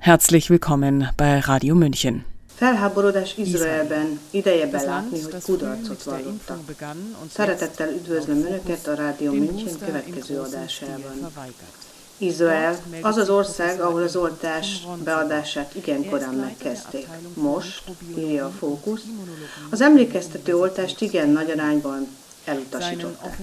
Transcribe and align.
Herzlich 0.00 0.48
willkommen 0.48 1.08
bei 1.16 1.40
Radio 1.40 1.74
München. 1.74 2.24
Felháborodás 2.56 3.36
Izraelben, 3.36 4.20
ideje 4.30 4.66
belátni, 4.66 5.20
hogy 5.20 5.42
kudarcot 5.42 6.02
vallottak. 6.02 6.58
Szeretettel 7.30 7.88
üdvözlöm 7.88 8.36
Önöket 8.36 8.86
a 8.86 8.94
Rádió 8.94 9.32
München 9.32 9.78
következő 9.84 10.38
adásában. 10.38 11.32
Izrael 12.18 12.78
az 13.02 13.16
az 13.16 13.30
ország, 13.30 13.80
ahol 13.80 14.02
az 14.02 14.16
oltás 14.16 14.86
beadását 15.04 15.74
igen 15.74 16.08
korán 16.10 16.34
megkezdték. 16.34 17.06
Most, 17.34 17.82
írja 18.18 18.46
a 18.46 18.50
fókusz, 18.50 19.02
az 19.70 19.80
emlékeztető 19.80 20.56
oltást 20.56 21.00
igen 21.00 21.28
nagy 21.28 21.50
arányban 21.50 22.06
elutasították. 22.44 23.38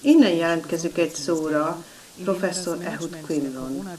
Innen 0.00 0.32
jelentkezik 0.32 0.98
egy 0.98 1.14
szóra, 1.14 1.84
professzor 2.22 2.78
Ehud 2.84 3.16
Quinlan. 3.26 3.98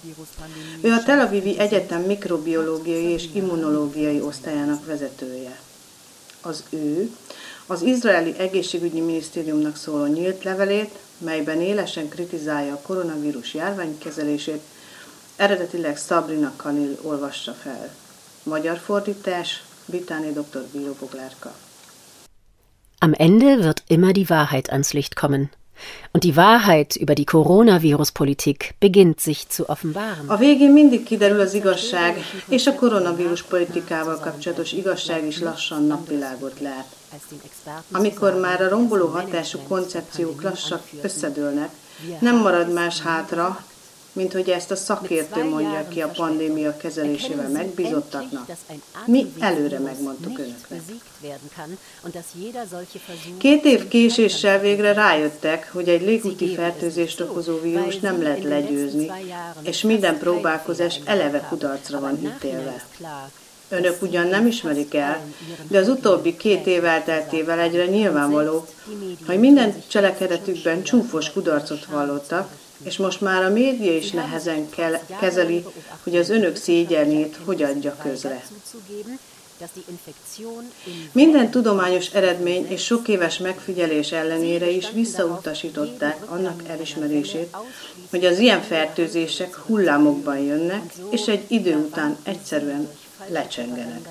Ő 0.82 0.92
a 0.92 1.04
Tel 1.04 1.20
Avivi 1.20 1.60
Egyetem 1.60 2.02
mikrobiológiai 2.02 3.04
és 3.04 3.30
immunológiai 3.34 4.22
osztályának 4.22 4.86
vezetője. 4.86 5.60
Az 6.42 6.64
ő 6.70 7.12
az 7.66 7.82
izraeli 7.82 8.36
egészségügyi 8.38 9.02
minisztériumnak 9.02 9.76
szóló 9.76 10.06
nyílt 10.06 10.44
levelét, 10.44 11.00
melyben 11.18 11.62
élesen 11.62 12.10
kritizálja 12.10 12.74
a 12.74 12.82
koronavírus 12.82 13.54
járvány 13.54 13.98
kezelését, 13.98 14.62
eredetileg 15.36 15.98
Sabrina 15.98 16.54
Kanil 16.56 16.98
olvassa 17.02 17.54
fel. 17.54 17.96
Magyar 18.44 18.78
fordítás, 18.78 19.64
Británi 19.86 20.32
dr. 20.32 20.66
Bíró 20.72 20.96
Boglárka. 21.00 21.56
Am 23.00 23.14
Ende 23.18 23.58
wird 23.58 23.84
immer 23.88 24.14
die 24.14 24.26
Wahrheit 24.30 24.70
ans 24.70 24.92
Licht 24.94 25.14
kommen. 25.14 25.50
Und 26.12 26.24
die 26.24 26.36
Wahrheit 26.36 26.96
über 26.96 27.16
die 27.16 27.26
Coronavirus-Politik 27.26 28.76
beginnt 28.80 29.20
sich 29.20 29.50
zu 29.50 29.70
offenbaren. 29.70 30.30
Amikor 37.92 38.40
már 38.40 38.62
a 38.62 38.70
romboló 38.70 39.08
hatású 39.08 39.60
koncepciók 39.68 40.42
lassan 40.42 40.80
összedőlnek, 41.02 41.70
nem 42.20 42.36
marad 42.38 42.74
más 42.74 43.02
hátra, 43.02 43.66
mint 44.16 44.34
hogy 44.34 44.50
ezt 44.50 44.72
a 44.72 44.76
szakértő 44.76 45.44
mondja 45.44 45.88
ki 45.88 46.02
a 46.02 46.08
pandémia 46.08 46.78
kezelésével 46.78 47.50
megbízottaknak. 47.50 48.50
Mi 49.06 49.34
előre 49.40 49.80
megmondtuk 49.80 50.40
önöknek. 50.40 50.82
Két 53.38 53.66
év 53.66 53.88
késéssel 53.88 54.60
végre 54.60 54.94
rájöttek, 54.94 55.70
hogy 55.72 55.90
egy 55.90 56.02
légúti 56.02 56.54
fertőzést 56.56 57.22
okozó 57.22 57.60
vírus 57.62 58.00
nem 58.00 58.22
lehet 58.22 58.44
legyőzni, 58.44 59.12
és 59.62 59.82
minden 59.82 60.18
próbálkozás 60.18 61.00
eleve 61.06 61.40
kudarcra 61.40 62.00
van 62.00 62.20
ítélve. 62.24 62.86
Önök 63.70 64.02
ugyan 64.02 64.28
nem 64.28 64.48
ismerik 64.48 64.94
el, 64.94 65.22
de 65.68 65.78
az 65.78 65.88
utóbbi 65.88 66.38
két 66.38 66.66
év 66.66 66.86
elteltével 66.86 67.60
egyre 67.60 67.86
nyilvánvaló, 67.86 68.66
hogy 69.26 69.40
minden 69.40 69.84
cselekedetükben 69.88 70.84
csúfos 70.84 71.32
kudarcot 71.32 71.86
vallottak, 71.86 72.52
és 72.84 72.98
most 72.98 73.22
már 73.22 73.44
a 73.44 73.50
média 73.50 73.96
is 73.96 74.12
nehezen 74.12 74.70
kell, 74.70 75.00
kezeli, 75.20 75.66
hogy 76.04 76.16
az 76.16 76.30
önök 76.30 76.56
szégyenét 76.56 77.40
hogy 77.46 77.64
adja 77.64 77.96
közre. 77.96 78.44
Minden 81.12 81.52
tudományos 81.52 82.08
eredmény 82.08 82.68
és 82.68 82.84
sok 82.84 83.08
éves 83.08 83.38
megfigyelés 83.38 84.12
ellenére 84.12 84.70
is 84.70 84.92
visszautasították 84.92 86.32
annak 86.32 86.62
elismerését, 86.68 87.56
hogy 88.10 88.26
az 88.26 88.40
ilyen 88.40 88.62
fertőzések 88.62 89.56
hullámokban 89.56 90.38
jönnek, 90.38 90.94
és 91.10 91.28
egy 91.28 91.44
idő 91.48 91.76
után 91.76 92.18
egyszerűen 92.24 92.90
lecsengenek. 93.28 94.08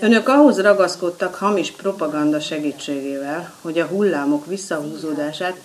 Önök 0.00 0.28
ahhoz 0.28 0.60
ragaszkodtak 0.60 1.34
hamis 1.34 1.70
propaganda 1.70 2.40
segítségével, 2.40 3.54
hogy 3.60 3.78
a 3.78 3.86
hullámok 3.86 4.46
visszahúzódását 4.46 5.56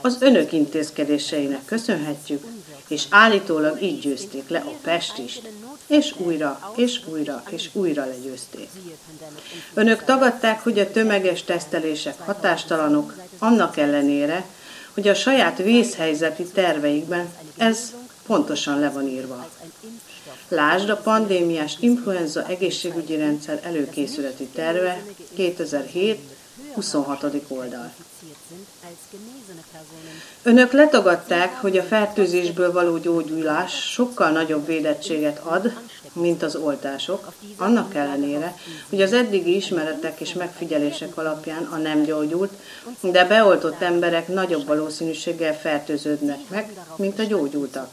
az 0.00 0.16
önök 0.20 0.52
intézkedéseinek 0.52 1.64
köszönhetjük, 1.64 2.44
és 2.88 3.04
állítólag 3.10 3.82
így 3.82 4.00
győzték 4.00 4.48
le 4.48 4.58
a 4.58 4.72
pestist, 4.82 5.50
és 5.86 6.14
újra, 6.16 6.72
és 6.76 7.00
újra, 7.06 7.42
és 7.50 7.68
újra 7.72 8.04
legyőzték. 8.06 8.68
Önök 9.74 10.04
tagadták, 10.04 10.62
hogy 10.62 10.78
a 10.78 10.90
tömeges 10.90 11.42
tesztelések 11.42 12.20
hatástalanok, 12.20 13.14
annak 13.38 13.76
ellenére, 13.76 14.44
hogy 14.94 15.08
a 15.08 15.14
saját 15.14 15.58
vészhelyzeti 15.58 16.44
terveikben 16.44 17.28
ez 17.56 17.92
pontosan 18.26 18.78
le 18.78 18.90
van 18.90 19.08
írva. 19.08 19.48
Lásd 20.48 20.88
a 20.88 20.96
pandémiás 20.96 21.76
influenza 21.80 22.46
egészségügyi 22.46 23.16
rendszer 23.16 23.60
előkészületi 23.64 24.46
terve 24.46 25.02
2007 25.34 26.18
26. 26.74 27.24
oldal. 27.48 27.92
Önök 30.42 30.72
letagadták, 30.72 31.60
hogy 31.60 31.78
a 31.78 31.82
fertőzésből 31.82 32.72
való 32.72 32.98
gyógyulás 32.98 33.92
sokkal 33.92 34.30
nagyobb 34.30 34.66
védettséget 34.66 35.38
ad, 35.38 35.72
mint 36.12 36.42
az 36.42 36.56
oltások, 36.56 37.32
annak 37.56 37.94
ellenére, 37.94 38.54
hogy 38.88 39.02
az 39.02 39.12
eddigi 39.12 39.56
ismeretek 39.56 40.20
és 40.20 40.32
megfigyelések 40.32 41.16
alapján 41.16 41.64
a 41.64 41.76
nem 41.76 42.02
gyógyult, 42.02 42.52
de 43.00 43.24
beoltott 43.24 43.80
emberek 43.80 44.28
nagyobb 44.28 44.66
valószínűséggel 44.66 45.58
fertőződnek 45.58 46.38
meg, 46.48 46.72
mint 46.96 47.18
a 47.18 47.24
gyógyultak. 47.24 47.90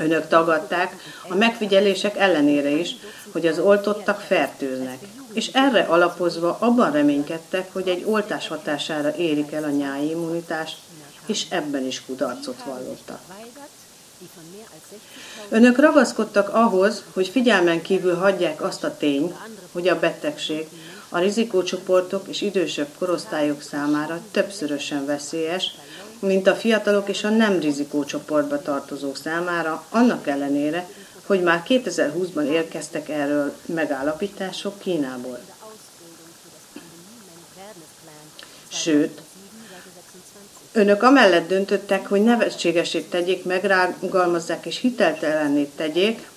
Önök 0.00 0.28
tagadták 0.28 0.96
a 1.28 1.34
megfigyelések 1.34 2.16
ellenére 2.16 2.70
is, 2.70 2.96
hogy 3.32 3.46
az 3.46 3.58
oltottak 3.58 4.20
fertőznek, 4.20 4.98
és 5.32 5.46
erre 5.52 5.82
alapozva 5.82 6.56
abban 6.60 6.92
reménykedtek, 6.92 7.72
hogy 7.72 7.88
egy 7.88 8.04
oltás 8.06 8.48
hatására 8.48 9.16
érik 9.16 9.52
el 9.52 9.64
a 9.64 9.70
nyári 9.70 10.10
immunitást, 10.10 10.76
és 11.26 11.46
ebben 11.48 11.86
is 11.86 12.04
kudarcot 12.04 12.62
vallottak. 12.64 13.20
Önök 15.48 15.78
ragaszkodtak 15.78 16.54
ahhoz, 16.54 17.04
hogy 17.12 17.28
figyelmen 17.28 17.82
kívül 17.82 18.14
hagyják 18.14 18.62
azt 18.62 18.84
a 18.84 18.96
tényt, 18.96 19.34
hogy 19.72 19.88
a 19.88 19.98
betegség 19.98 20.68
a 21.10 21.18
rizikócsoportok 21.18 22.28
és 22.28 22.40
idősebb 22.40 22.88
korosztályok 22.98 23.62
számára 23.62 24.20
többszörösen 24.30 25.06
veszélyes, 25.06 25.74
mint 26.18 26.46
a 26.46 26.54
fiatalok 26.54 27.08
és 27.08 27.24
a 27.24 27.28
nem 27.28 27.60
rizikócsoportba 27.60 28.62
tartozók 28.62 29.16
számára, 29.16 29.84
annak 29.90 30.26
ellenére, 30.26 30.88
hogy 31.26 31.42
már 31.42 31.62
2020-ban 31.68 32.50
érkeztek 32.50 33.08
erről 33.08 33.56
megállapítások 33.66 34.78
Kínából. 34.78 35.38
Sőt, 38.68 39.20
önök 40.72 41.02
amellett 41.02 41.48
döntöttek, 41.48 42.06
hogy 42.06 42.22
nevetségesét 42.22 43.10
tegyék, 43.10 43.44
megrágalmazzák 43.44 44.66
és 44.66 44.78
hiteltelenné 44.78 45.64
tegyék 45.76 46.30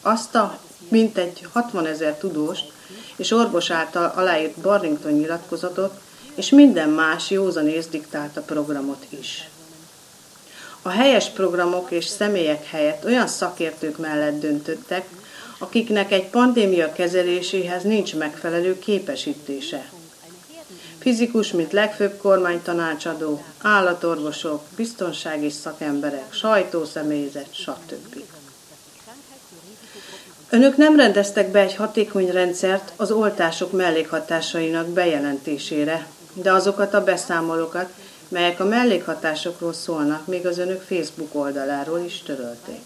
azt 0.00 0.34
a 0.34 0.60
mintegy 0.88 1.46
60 1.52 1.86
ezer 1.86 2.14
tudós 2.14 2.58
és 3.16 3.30
orvos 3.30 3.70
által 3.70 4.12
aláírt 4.16 4.58
Barrington 4.58 5.12
nyilatkozatot, 5.12 6.00
és 6.34 6.50
minden 6.50 6.88
más 6.88 7.30
józanész 7.30 7.86
diktálta 7.86 8.40
programot 8.40 9.06
is. 9.08 9.48
A 10.82 10.88
helyes 10.88 11.28
programok 11.28 11.90
és 11.90 12.04
személyek 12.04 12.66
helyett 12.66 13.04
olyan 13.04 13.26
szakértők 13.26 13.98
mellett 13.98 14.40
döntöttek, 14.40 15.08
akiknek 15.58 16.12
egy 16.12 16.26
pandémia 16.26 16.92
kezeléséhez 16.92 17.82
nincs 17.82 18.14
megfelelő 18.14 18.78
képesítése. 18.78 19.90
Fizikus, 20.98 21.52
mint 21.52 21.72
legfőbb 21.72 22.16
kormánytanácsadó, 22.16 23.44
állatorvosok, 23.62 24.62
biztonsági 24.76 25.50
szakemberek, 25.50 26.32
sajtószemélyzet, 26.32 27.54
stb. 27.54 28.31
Önök 30.54 30.76
nem 30.76 30.96
rendeztek 30.96 31.50
be 31.50 31.60
egy 31.60 31.74
hatékony 31.74 32.30
rendszert 32.30 32.92
az 32.96 33.10
oltások 33.10 33.72
mellékhatásainak 33.72 34.88
bejelentésére, 34.88 36.06
de 36.32 36.52
azokat 36.52 36.94
a 36.94 37.04
beszámolókat, 37.04 37.88
melyek 38.28 38.60
a 38.60 38.64
mellékhatásokról 38.64 39.72
szólnak, 39.72 40.26
még 40.26 40.46
az 40.46 40.58
önök 40.58 40.82
Facebook 40.82 41.34
oldaláról 41.34 41.98
is 41.98 42.22
törölték. 42.22 42.80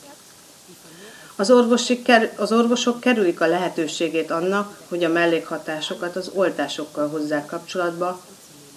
Az, 1.37 1.51
orvosi, 1.51 2.03
az 2.37 2.53
orvosok 2.53 3.01
kerülik 3.01 3.41
a 3.41 3.47
lehetőségét 3.47 4.31
annak, 4.31 4.79
hogy 4.89 5.05
a 5.05 5.09
mellékhatásokat 5.09 6.17
az 6.17 6.31
oltásokkal 6.35 7.09
hozzák 7.09 7.47
kapcsolatba, 7.47 8.21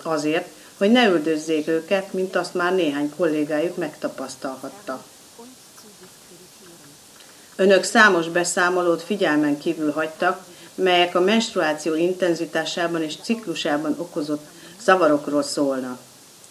azért, 0.02 0.48
hogy 0.78 0.92
ne 0.92 1.08
üldözzék 1.08 1.68
őket, 1.68 2.14
mint 2.14 2.36
azt 2.36 2.54
már 2.54 2.76
néhány 2.76 3.14
kollégájuk 3.18 3.78
megtapasztalhatta. 3.78 5.04
Önök 7.60 7.84
számos 7.84 8.28
beszámolót 8.28 9.02
figyelmen 9.02 9.58
kívül 9.58 9.92
hagytak, 9.92 10.44
melyek 10.76 11.16
a 11.16 11.20
menstruáció 11.20 11.96
intenzitásában 11.96 13.04
és 13.04 13.16
ciklusában 13.22 13.96
okozott 13.98 14.46
zavarokról 14.82 15.44
szólnak. 15.44 16.00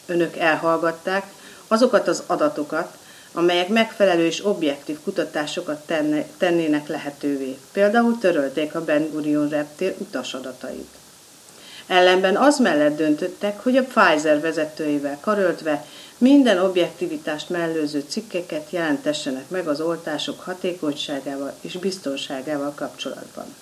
Önök 0.07 0.37
elhallgatták 0.37 1.33
azokat 1.69 2.09
az 2.09 2.23
adatokat, 2.27 2.97
amelyek 3.33 3.69
megfelelő 3.69 4.25
és 4.25 4.45
objektív 4.45 4.99
kutatásokat 5.05 5.87
tenne, 5.87 6.25
tennének 6.39 6.89
lehetővé. 6.89 7.59
Például 7.73 8.19
törölték 8.19 8.75
a 8.75 8.85
Ben 8.85 9.11
Gurion 9.11 9.49
reptér 9.49 9.95
utasadatait. 9.99 10.89
Ellenben 11.89 12.37
az 12.37 12.59
mellett 12.59 12.97
döntöttek, 12.97 13.63
hogy 13.63 13.77
a 13.77 13.83
Pfizer 13.83 14.41
vezetőivel 14.41 15.19
karöltve 15.21 15.85
minden 16.19 16.59
objektivitást 16.59 17.49
mellőző 17.49 18.05
cikkeket 18.09 18.71
jelentessenek 18.71 19.49
meg 19.49 19.69
az 19.69 19.81
oltások 19.81 20.41
hatékonyságával 20.41 21.53
és 21.61 21.73
biztonságával 21.79 22.73
kapcsolatban. 22.75 23.55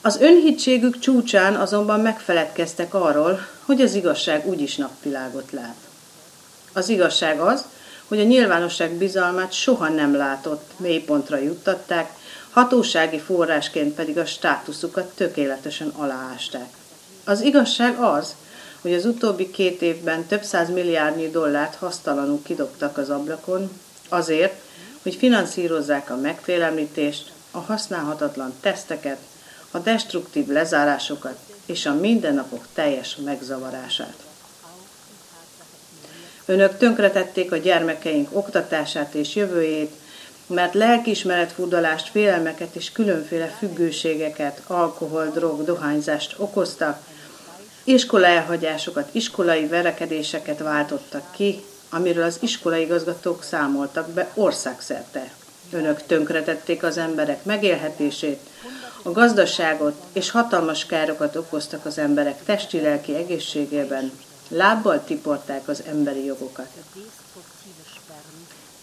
Az 0.00 0.20
önhitségük 0.20 0.98
csúcsán 0.98 1.54
azonban 1.54 2.00
megfeledkeztek 2.00 2.94
arról, 2.94 3.46
hogy 3.64 3.80
az 3.80 3.94
igazság 3.94 4.46
úgyis 4.46 4.76
napvilágot 4.76 5.50
lát. 5.52 5.76
Az 6.72 6.88
igazság 6.88 7.40
az, 7.40 7.64
hogy 8.08 8.20
a 8.20 8.24
nyilvánosság 8.24 8.92
bizalmát 8.92 9.52
soha 9.52 9.88
nem 9.88 10.16
látott 10.16 10.70
mélypontra 10.76 11.36
juttatták, 11.36 12.10
hatósági 12.50 13.18
forrásként 13.18 13.94
pedig 13.94 14.18
a 14.18 14.24
státuszukat 14.24 15.12
tökéletesen 15.14 15.88
aláásták. 15.88 16.68
Az 17.24 17.40
igazság 17.40 17.98
az, 17.98 18.34
hogy 18.80 18.94
az 18.94 19.04
utóbbi 19.04 19.50
két 19.50 19.82
évben 19.82 20.26
több 20.26 20.42
száz 20.42 20.70
milliárdnyi 20.70 21.30
dollárt 21.30 21.74
hasztalanul 21.74 22.42
kidobtak 22.42 22.98
az 22.98 23.10
ablakon, 23.10 23.70
azért, 24.08 24.54
hogy 25.02 25.14
finanszírozzák 25.14 26.10
a 26.10 26.16
megfélemlítést, 26.16 27.32
a 27.50 27.58
használhatatlan 27.58 28.52
teszteket, 28.60 29.18
a 29.70 29.78
destruktív 29.78 30.46
lezárásokat 30.46 31.38
és 31.66 31.86
a 31.86 31.94
mindennapok 31.94 32.66
teljes 32.74 33.16
megzavarását. 33.24 34.23
Önök 36.46 36.76
tönkretették 36.76 37.52
a 37.52 37.56
gyermekeink 37.56 38.28
oktatását 38.36 39.14
és 39.14 39.34
jövőjét, 39.34 39.90
mert 40.46 40.74
lelkiismeretfurdalást, 40.74 42.10
félelmeket 42.10 42.74
és 42.74 42.92
különféle 42.92 43.46
függőségeket, 43.46 44.62
alkohol, 44.66 45.26
drog, 45.34 45.64
dohányzást 45.64 46.34
okoztak, 46.36 47.02
iskolaelhagyásokat, 47.84 49.08
iskolai 49.12 49.66
verekedéseket 49.66 50.58
váltottak 50.58 51.32
ki, 51.32 51.62
amiről 51.90 52.24
az 52.24 52.38
iskolai 52.40 52.82
igazgatók 52.82 53.42
számoltak 53.42 54.08
be 54.08 54.30
országszerte. 54.34 55.30
Önök 55.70 56.06
tönkretették 56.06 56.82
az 56.82 56.98
emberek 56.98 57.44
megélhetését, 57.44 58.38
a 59.02 59.10
gazdaságot 59.10 59.94
és 60.12 60.30
hatalmas 60.30 60.86
károkat 60.86 61.36
okoztak 61.36 61.84
az 61.84 61.98
emberek 61.98 62.44
testi-lelki 62.44 63.14
egészségében, 63.14 64.12
lábbal 64.48 65.04
tiporták 65.04 65.68
az 65.68 65.82
emberi 65.88 66.24
jogokat. 66.24 66.68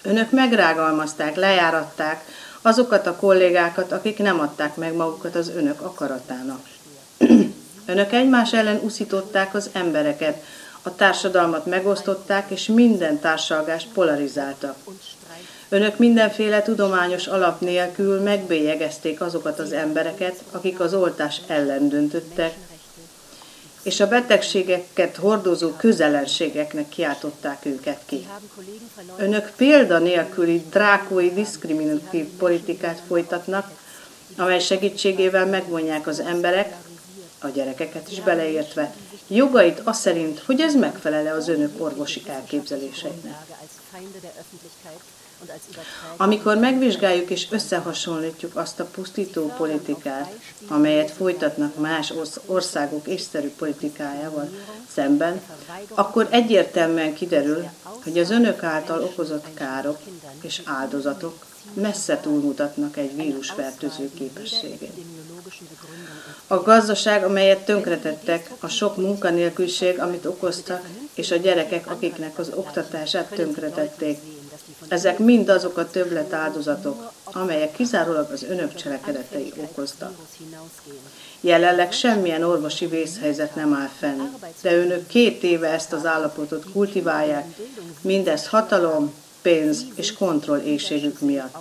Önök 0.03 0.31
megrágalmazták, 0.31 1.35
lejáratták 1.35 2.25
azokat 2.61 3.07
a 3.07 3.15
kollégákat, 3.15 3.91
akik 3.91 4.17
nem 4.17 4.39
adták 4.39 4.75
meg 4.75 4.93
magukat 4.93 5.35
az 5.35 5.49
önök 5.55 5.81
akaratának. 5.81 6.65
Önök 7.85 8.11
egymás 8.11 8.53
ellen 8.53 8.79
uszították 8.83 9.53
az 9.53 9.69
embereket, 9.71 10.43
a 10.81 10.95
társadalmat 10.95 11.65
megosztották, 11.65 12.51
és 12.51 12.65
minden 12.65 13.19
társalgást 13.19 13.87
polarizáltak. 13.93 14.75
Önök 15.69 15.97
mindenféle 15.97 16.61
tudományos 16.61 17.27
alap 17.27 17.61
nélkül 17.61 18.21
megbélyegezték 18.21 19.21
azokat 19.21 19.59
az 19.59 19.71
embereket, 19.71 20.43
akik 20.51 20.79
az 20.79 20.93
oltás 20.93 21.41
ellen 21.47 21.89
döntöttek, 21.89 22.53
és 23.83 23.99
a 23.99 24.07
betegségeket 24.07 25.15
hordozó 25.15 25.69
közelenségeknek 25.69 26.89
kiáltották 26.89 27.65
őket 27.65 27.99
ki. 28.05 28.27
Önök 29.17 29.51
példa 29.55 29.99
nélküli 29.99 30.65
drákói 30.69 31.33
diszkriminatív 31.33 32.25
politikát 32.25 33.01
folytatnak, 33.07 33.71
amely 34.37 34.59
segítségével 34.59 35.45
megvonják 35.45 36.07
az 36.07 36.19
emberek, 36.19 36.75
a 37.39 37.47
gyerekeket 37.47 38.11
is 38.11 38.21
beleértve, 38.21 38.93
jogait 39.27 39.81
az 39.83 39.99
szerint, 39.99 40.39
hogy 40.39 40.61
ez 40.61 40.75
megfelele 40.75 41.31
az 41.31 41.47
önök 41.47 41.83
orvosi 41.83 42.21
elképzeléseinek. 42.27 43.35
Amikor 46.17 46.57
megvizsgáljuk 46.57 47.29
és 47.29 47.47
összehasonlítjuk 47.49 48.55
azt 48.55 48.79
a 48.79 48.85
pusztító 48.85 49.53
politikát, 49.57 50.33
amelyet 50.67 51.11
folytatnak 51.11 51.75
más 51.79 52.13
országok 52.45 53.07
észszerű 53.07 53.49
politikájával 53.49 54.49
szemben, 54.93 55.41
akkor 55.89 56.27
egyértelműen 56.29 57.13
kiderül, 57.13 57.69
hogy 58.03 58.19
az 58.19 58.29
önök 58.29 58.63
által 58.63 59.03
okozott 59.03 59.53
károk 59.53 59.97
és 60.41 60.61
áldozatok 60.65 61.45
messze 61.73 62.19
túlmutatnak 62.19 62.97
egy 62.97 63.15
vírusfertőző 63.15 64.11
képességét. 64.13 64.93
A 66.47 66.55
gazdaság, 66.61 67.23
amelyet 67.23 67.65
tönkretettek, 67.65 68.51
a 68.59 68.67
sok 68.67 68.97
munkanélküliség, 68.97 69.99
amit 69.99 70.25
okoztak, 70.25 70.87
és 71.13 71.31
a 71.31 71.35
gyerekek, 71.35 71.87
akiknek 71.87 72.37
az 72.37 72.51
oktatását 72.55 73.29
tönkretették, 73.29 74.19
ezek 74.91 75.19
mind 75.19 75.49
azok 75.49 75.77
a 75.77 75.89
többlet 75.89 76.33
áldozatok, 76.33 77.11
amelyek 77.23 77.71
kizárólag 77.71 78.31
az 78.31 78.43
önök 78.43 78.75
cselekedetei 78.75 79.53
okoztak. 79.57 80.11
Jelenleg 81.41 81.91
semmilyen 81.91 82.43
orvosi 82.43 82.85
vészhelyzet 82.85 83.55
nem 83.55 83.73
áll 83.73 83.89
fenn, 83.99 84.21
de 84.61 84.77
önök 84.77 85.07
két 85.07 85.43
éve 85.43 85.67
ezt 85.67 85.93
az 85.93 86.05
állapotot 86.05 86.71
kultiválják, 86.71 87.45
mindez 88.01 88.47
hatalom, 88.47 89.13
pénz 89.41 89.85
és 89.95 90.13
kontroll 90.13 90.59
éjségük 90.59 91.19
miatt. 91.19 91.55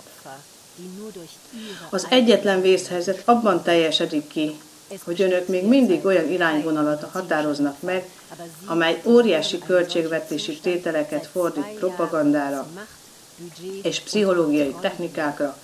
Az 1.89 2.07
egyetlen 2.09 2.61
vészhelyzet 2.61 3.21
abban 3.25 3.63
teljesedik 3.63 4.27
ki, 4.27 4.59
hogy 5.03 5.21
önök 5.21 5.47
még 5.47 5.65
mindig 5.65 6.05
olyan 6.05 6.29
irányvonalat 6.29 7.07
határoznak 7.11 7.81
meg, 7.81 8.09
amely 8.65 9.01
óriási 9.05 9.59
költségvetési 9.59 10.59
tételeket 10.59 11.27
fordít 11.27 11.73
propagandára 11.79 12.67
és 13.83 13.99
pszichológiai 13.99 14.75
technikákra, 14.81 15.57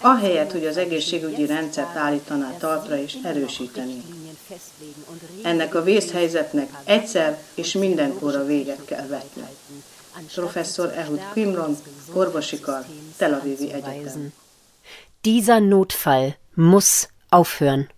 ahelyett, 0.00 0.52
hogy 0.52 0.66
az 0.66 0.76
egészségügyi 0.76 1.46
rendszert 1.46 1.96
állítaná 1.96 2.56
talpra 2.58 2.98
és 2.98 3.16
erősíteni. 3.22 4.02
Ennek 5.42 5.74
a 5.74 5.82
vészhelyzetnek 5.82 6.70
egyszer 6.84 7.42
és 7.54 7.72
mindenkorra 7.72 8.44
véget 8.44 8.84
kell 8.84 9.06
vetni. 9.06 9.42
Professzor 10.34 10.92
Ehud 10.96 11.20
Quimron, 11.32 11.76
orvosi 12.12 12.60
kar, 12.60 12.84
Tel 13.16 13.34
Avivi 13.34 13.72
Egyetem. 13.72 14.32
Dieser 15.20 15.62
Notfall 15.62 16.34
muss 16.54 17.08
aufhören. 17.28 17.88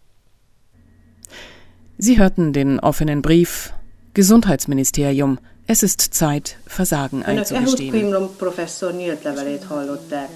Sie 1.98 2.16
hörten 2.16 2.52
den 2.52 2.78
offenen 2.78 3.20
Brief 3.20 3.70
Gesundheitsministerium. 4.12 5.38
Es 5.66 5.82
ist 5.82 6.12
Zeit, 6.12 6.58
Versagen 6.76 7.22
einzugestehen. 7.22 8.12
Önök 8.12 8.36
professzor 8.36 8.92
nyílt 8.92 9.22
levelét 9.22 9.64
hallották. 9.64 10.28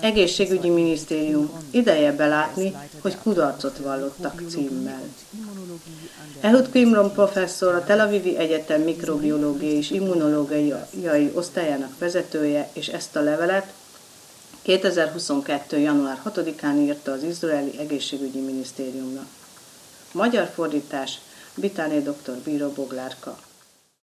Egészségügyi 0.00 0.68
minisztérium, 0.68 1.50
ideje 1.70 2.12
belátni, 2.12 2.74
hogy 3.00 3.16
kudarcot 3.22 3.78
vallottak 3.78 4.42
címmel. 4.48 5.02
Ehud 6.40 6.70
Quimron 6.70 7.12
professzor 7.12 7.74
a 7.74 7.84
Tel 7.84 8.00
Avivi 8.00 8.36
Egyetem 8.36 8.80
mikrobiológiai 8.80 9.76
és 9.76 9.90
immunológiai 9.90 11.30
osztályának 11.34 11.98
vezetője, 11.98 12.68
és 12.72 12.88
ezt 12.88 13.16
a 13.16 13.20
levelet 13.20 13.72
2022. 14.62 15.78
január 15.78 16.20
6-án 16.24 16.78
írta 16.78 17.12
az 17.12 17.22
izraeli 17.22 17.78
egészségügyi 17.78 18.40
minisztériumnak. 18.40 19.26
Magyar 20.12 20.50
fordítás 20.54 21.18
Bitáné 21.54 21.98
dr. 21.98 22.34
Bíró 22.44 22.68
Boglárka. 22.68 23.38